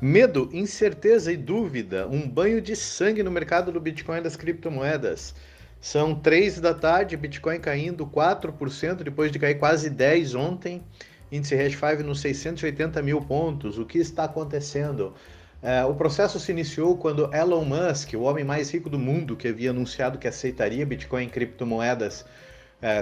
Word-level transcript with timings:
Medo, 0.00 0.50
incerteza 0.52 1.32
e 1.32 1.36
dúvida, 1.36 2.08
um 2.08 2.28
banho 2.28 2.60
de 2.60 2.74
sangue 2.74 3.22
no 3.22 3.30
mercado 3.30 3.70
do 3.70 3.80
Bitcoin 3.80 4.18
e 4.18 4.22
das 4.22 4.36
criptomoedas. 4.36 5.34
São 5.80 6.14
três 6.14 6.60
da 6.60 6.74
tarde, 6.74 7.16
Bitcoin 7.16 7.60
caindo 7.60 8.04
4%, 8.04 9.04
depois 9.04 9.30
de 9.30 9.38
cair 9.38 9.54
quase 9.54 9.88
10% 9.88 10.34
ontem. 10.34 10.82
Índice 11.30 11.54
Hash 11.54 11.74
5 11.74 12.02
nos 12.02 12.20
680 12.20 13.00
mil 13.02 13.20
pontos. 13.20 13.78
O 13.78 13.86
que 13.86 13.98
está 13.98 14.24
acontecendo? 14.24 15.14
É, 15.62 15.84
o 15.84 15.94
processo 15.94 16.40
se 16.40 16.50
iniciou 16.50 16.98
quando 16.98 17.32
Elon 17.32 17.64
Musk, 17.64 18.14
o 18.14 18.22
homem 18.22 18.44
mais 18.44 18.70
rico 18.70 18.90
do 18.90 18.98
mundo, 18.98 19.36
que 19.36 19.48
havia 19.48 19.70
anunciado 19.70 20.18
que 20.18 20.26
aceitaria 20.26 20.84
Bitcoin 20.84 21.24
e 21.24 21.30
criptomoedas 21.30 22.24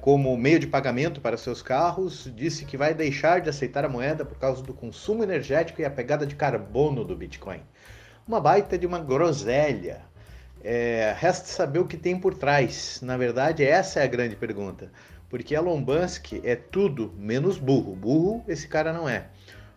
como 0.00 0.36
meio 0.36 0.60
de 0.60 0.68
pagamento 0.68 1.20
para 1.20 1.36
seus 1.36 1.60
carros, 1.60 2.30
disse 2.36 2.64
que 2.64 2.76
vai 2.76 2.94
deixar 2.94 3.40
de 3.40 3.50
aceitar 3.50 3.84
a 3.84 3.88
moeda 3.88 4.24
por 4.24 4.38
causa 4.38 4.62
do 4.62 4.72
consumo 4.72 5.24
energético 5.24 5.80
e 5.80 5.84
a 5.84 5.90
pegada 5.90 6.24
de 6.24 6.36
carbono 6.36 7.04
do 7.04 7.16
Bitcoin. 7.16 7.60
Uma 8.26 8.40
baita 8.40 8.78
de 8.78 8.86
uma 8.86 9.00
groselha. 9.00 10.02
É, 10.62 11.14
resta 11.18 11.46
saber 11.46 11.80
o 11.80 11.86
que 11.86 11.96
tem 11.96 12.18
por 12.18 12.34
trás. 12.34 13.00
Na 13.02 13.16
verdade, 13.16 13.64
essa 13.64 14.00
é 14.00 14.04
a 14.04 14.06
grande 14.06 14.36
pergunta. 14.36 14.92
Porque 15.28 15.54
Elon 15.54 15.78
Musk 15.78 16.34
é 16.44 16.54
tudo 16.54 17.12
menos 17.18 17.58
burro. 17.58 17.96
Burro 17.96 18.44
esse 18.46 18.68
cara 18.68 18.92
não 18.92 19.08
é. 19.08 19.26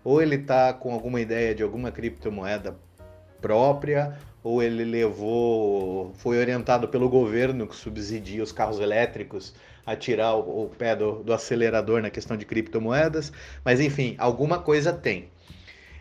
Ou 0.03 0.21
ele 0.21 0.35
está 0.35 0.71
com 0.73 0.93
alguma 0.93 1.19
ideia 1.19 1.55
de 1.55 1.63
alguma 1.63 1.91
criptomoeda 1.91 2.77
própria, 3.41 4.17
ou 4.43 4.61
ele 4.63 4.83
levou, 4.85 6.13
foi 6.17 6.37
orientado 6.39 6.87
pelo 6.87 7.09
governo 7.09 7.67
que 7.67 7.75
subsidia 7.75 8.43
os 8.43 8.51
carros 8.51 8.79
elétricos 8.79 9.53
a 9.85 9.95
tirar 9.95 10.35
o, 10.35 10.65
o 10.65 10.69
pé 10.69 10.95
do, 10.95 11.23
do 11.23 11.33
acelerador 11.33 12.01
na 12.01 12.09
questão 12.09 12.35
de 12.37 12.45
criptomoedas, 12.45 13.31
mas 13.63 13.79
enfim, 13.79 14.15
alguma 14.17 14.59
coisa 14.59 14.91
tem. 14.91 15.29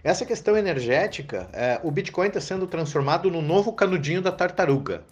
Essa 0.02 0.24
questão 0.24 0.56
energética, 0.56 1.48
é, 1.52 1.80
o 1.82 1.91
Bitcoin 1.91 2.28
está 2.28 2.41
sendo 2.41 2.66
transformado 2.66 3.30
no 3.30 3.42
novo 3.42 3.72
canudinho 3.72 4.22
da 4.22 4.30
tartaruga, 4.30 5.02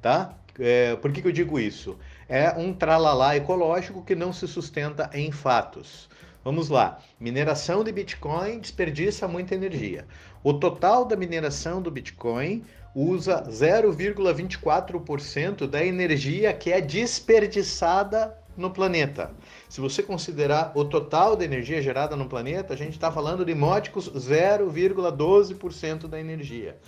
tá? 0.00 0.34
É, 0.58 0.94
por 0.96 1.10
que, 1.12 1.20
que 1.20 1.28
eu 1.28 1.32
digo 1.32 1.58
isso? 1.58 1.98
É 2.28 2.50
um 2.52 2.72
tralalá 2.72 3.36
ecológico 3.36 4.04
que 4.04 4.14
não 4.14 4.32
se 4.32 4.46
sustenta 4.46 5.10
em 5.12 5.32
fatos. 5.32 6.08
Vamos 6.46 6.68
lá. 6.68 7.00
Mineração 7.18 7.82
de 7.82 7.90
Bitcoin 7.90 8.60
desperdiça 8.60 9.26
muita 9.26 9.56
energia. 9.56 10.06
O 10.44 10.54
total 10.54 11.04
da 11.04 11.16
mineração 11.16 11.82
do 11.82 11.90
Bitcoin 11.90 12.64
usa 12.94 13.42
0,24% 13.50 15.66
da 15.66 15.84
energia 15.84 16.52
que 16.52 16.70
é 16.70 16.80
desperdiçada 16.80 18.38
no 18.56 18.70
planeta. 18.70 19.32
Se 19.68 19.80
você 19.80 20.04
considerar 20.04 20.70
o 20.76 20.84
total 20.84 21.34
da 21.34 21.44
energia 21.44 21.82
gerada 21.82 22.14
no 22.14 22.28
planeta, 22.28 22.74
a 22.74 22.76
gente 22.76 22.92
está 22.92 23.10
falando 23.10 23.44
de 23.44 23.52
módicos 23.52 24.08
0,12% 24.08 26.06
da 26.06 26.20
energia. 26.20 26.78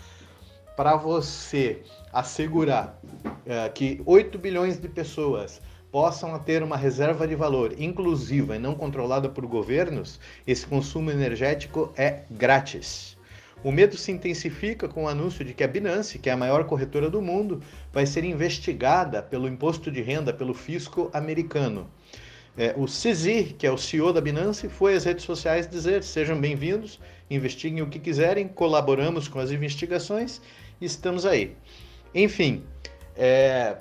Para 0.76 0.94
você 0.94 1.82
assegurar 2.12 2.96
é, 3.44 3.68
que 3.70 4.00
8 4.06 4.38
bilhões 4.38 4.78
de 4.78 4.88
pessoas 4.88 5.60
possam 5.90 6.38
ter 6.38 6.62
uma 6.62 6.76
reserva 6.76 7.26
de 7.26 7.34
valor 7.34 7.74
inclusiva 7.78 8.56
e 8.56 8.58
não 8.58 8.74
controlada 8.74 9.28
por 9.28 9.46
governos, 9.46 10.20
esse 10.46 10.66
consumo 10.66 11.10
energético 11.10 11.92
é 11.96 12.22
grátis. 12.30 13.16
O 13.64 13.72
medo 13.72 13.96
se 13.96 14.12
intensifica 14.12 14.86
com 14.86 15.04
o 15.04 15.08
anúncio 15.08 15.44
de 15.44 15.52
que 15.52 15.64
a 15.64 15.68
Binance, 15.68 16.18
que 16.18 16.30
é 16.30 16.32
a 16.32 16.36
maior 16.36 16.64
corretora 16.64 17.10
do 17.10 17.20
mundo, 17.20 17.60
vai 17.92 18.06
ser 18.06 18.22
investigada 18.22 19.20
pelo 19.20 19.48
imposto 19.48 19.90
de 19.90 20.00
renda 20.00 20.32
pelo 20.32 20.54
fisco 20.54 21.10
americano. 21.12 21.90
É, 22.56 22.74
o 22.76 22.86
CZ, 22.86 23.54
que 23.58 23.66
é 23.66 23.70
o 23.70 23.78
CEO 23.78 24.12
da 24.12 24.20
Binance, 24.20 24.68
foi 24.68 24.94
às 24.94 25.04
redes 25.04 25.24
sociais 25.24 25.68
dizer: 25.68 26.04
sejam 26.04 26.40
bem-vindos, 26.40 27.00
investiguem 27.28 27.82
o 27.82 27.88
que 27.88 27.98
quiserem, 27.98 28.46
colaboramos 28.46 29.26
com 29.26 29.40
as 29.40 29.50
investigações 29.50 30.40
e 30.80 30.84
estamos 30.84 31.26
aí. 31.26 31.56
Enfim, 32.14 32.62
é, 33.16 33.76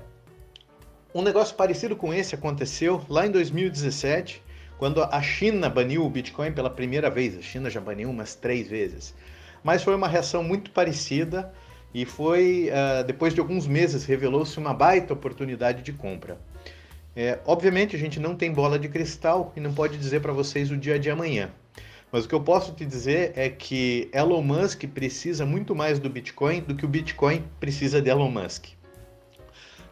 um 1.14 1.22
negócio 1.22 1.56
parecido 1.56 1.96
com 1.96 2.14
esse 2.14 2.36
aconteceu 2.36 3.04
lá 3.10 3.26
em 3.26 3.32
2017, 3.32 4.44
quando 4.78 5.02
a 5.04 5.22
China 5.22 5.70
baniu 5.70 6.06
o 6.06 6.10
Bitcoin 6.10 6.52
pela 6.52 6.70
primeira 6.70 7.10
vez. 7.10 7.38
A 7.38 7.42
China 7.42 7.70
já 7.70 7.80
baniu 7.80 8.10
umas 8.10 8.36
três 8.36 8.68
vezes. 8.68 9.16
Mas 9.64 9.84
foi 9.84 9.96
uma 9.96 10.08
reação 10.08 10.44
muito 10.44 10.72
parecida 10.72 11.52
e 11.94 12.06
foi, 12.06 12.70
uh, 12.70 13.04
depois 13.04 13.34
de 13.34 13.40
alguns 13.40 13.66
meses, 13.66 14.06
revelou-se 14.06 14.58
uma 14.58 14.74
baita 14.74 15.14
oportunidade 15.14 15.82
de 15.82 15.94
compra. 15.94 16.38
É, 17.16 17.40
obviamente, 17.46 17.96
a 17.96 18.00
gente 18.00 18.20
não 18.20 18.36
tem 18.36 18.52
bola 18.52 18.78
de 18.78 18.88
cristal 18.88 19.52
e 19.56 19.60
não 19.60 19.74
pode 19.74 19.98
dizer 19.98 20.22
para 20.22 20.32
vocês 20.32 20.70
o 20.70 20.78
dia 20.78 21.00
de 21.00 21.10
amanhã. 21.10 21.50
Mas 22.12 22.26
o 22.26 22.30
que 22.30 22.36
eu 22.36 22.42
posso 22.42 22.74
te 22.74 22.86
dizer 22.86 23.34
é 23.36 23.50
que 23.50 24.10
Elon 24.14 24.42
Musk 24.42 24.84
precisa 24.94 25.46
muito 25.46 25.76
mais 25.76 26.00
do 26.00 26.10
Bitcoin 26.10 26.62
do 26.62 26.76
que 26.76 26.86
o 26.86 26.88
Bitcoin 26.88 27.44
precisa 27.60 28.02
de 28.02 28.10
Elon 28.10 28.30
Musk. 28.30 28.68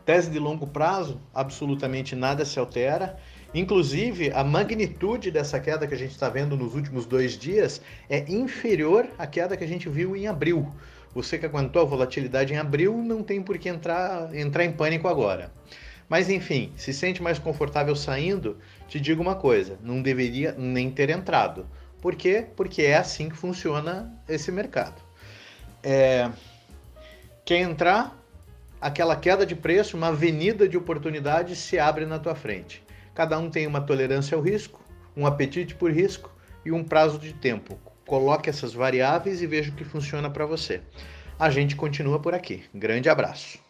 Tese 0.05 0.29
de 0.29 0.37
longo 0.37 0.67
prazo, 0.67 1.19
absolutamente 1.33 2.15
nada 2.15 2.45
se 2.45 2.59
altera. 2.59 3.17
Inclusive, 3.53 4.31
a 4.31 4.43
magnitude 4.43 5.31
dessa 5.31 5.59
queda 5.59 5.87
que 5.87 5.95
a 5.95 5.97
gente 5.97 6.11
está 6.11 6.29
vendo 6.29 6.55
nos 6.55 6.75
últimos 6.75 7.05
dois 7.05 7.37
dias 7.37 7.81
é 8.07 8.19
inferior 8.31 9.07
à 9.17 9.25
queda 9.25 9.57
que 9.57 9.63
a 9.63 9.67
gente 9.67 9.89
viu 9.89 10.15
em 10.15 10.27
abril. 10.27 10.71
Você 11.15 11.39
que 11.39 11.45
aguentou 11.45 11.81
a 11.81 11.85
volatilidade 11.85 12.53
em 12.53 12.57
abril 12.57 12.97
não 12.97 13.23
tem 13.23 13.41
por 13.41 13.57
que 13.57 13.67
entrar, 13.67 14.35
entrar 14.35 14.63
em 14.63 14.71
pânico 14.71 15.07
agora. 15.07 15.51
Mas 16.07 16.29
enfim, 16.29 16.71
se 16.77 16.93
sente 16.93 17.23
mais 17.23 17.39
confortável 17.39 17.95
saindo, 17.95 18.57
te 18.87 18.99
digo 18.99 19.21
uma 19.21 19.35
coisa: 19.35 19.79
não 19.81 20.01
deveria 20.01 20.53
nem 20.57 20.91
ter 20.91 21.09
entrado. 21.09 21.65
Por 21.99 22.15
quê? 22.15 22.45
Porque 22.55 22.83
é 22.83 22.97
assim 22.97 23.29
que 23.29 23.35
funciona 23.35 24.13
esse 24.29 24.51
mercado. 24.51 25.01
É... 25.81 26.29
Quer 27.43 27.61
entrar? 27.61 28.15
Aquela 28.79 29.15
queda 29.15 29.45
de 29.45 29.55
preço, 29.55 29.97
uma 29.97 30.07
avenida 30.07 30.67
de 30.67 30.77
oportunidades 30.77 31.57
se 31.57 31.79
abre 31.79 32.05
na 32.05 32.19
tua 32.19 32.35
frente. 32.35 32.83
Cada 33.13 33.37
um 33.39 33.49
tem 33.49 33.65
uma 33.65 33.81
tolerância 33.81 34.35
ao 34.35 34.43
risco, 34.43 34.83
um 35.15 35.25
apetite 35.25 35.75
por 35.75 35.91
risco 35.91 36.31
e 36.65 36.71
um 36.71 36.83
prazo 36.83 37.17
de 37.17 37.33
tempo. 37.33 37.79
Coloque 38.05 38.49
essas 38.49 38.73
variáveis 38.73 39.41
e 39.41 39.47
veja 39.47 39.71
o 39.71 39.75
que 39.75 39.83
funciona 39.83 40.29
para 40.29 40.45
você. 40.45 40.81
A 41.39 41.49
gente 41.49 41.75
continua 41.75 42.19
por 42.19 42.33
aqui. 42.33 42.63
Grande 42.73 43.09
abraço. 43.09 43.64